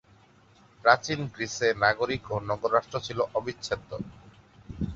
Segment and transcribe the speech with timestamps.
[0.85, 3.89] প্রাচীন গ্রীসে নাগরিক ও নগর রাষ্ট্র ছিল অবিচ্ছেদ্য।